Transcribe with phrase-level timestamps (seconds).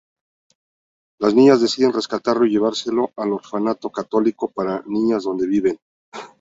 [1.19, 5.77] Las niñas deciden rescatarlo y llevárselo al orfanato católico para niñas donde viven.